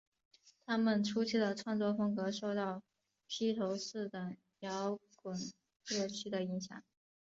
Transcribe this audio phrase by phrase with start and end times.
[0.65, 2.81] 她们初期的创作风格受到
[3.27, 5.37] 披头四等摇滚
[5.91, 6.81] 乐团的影响。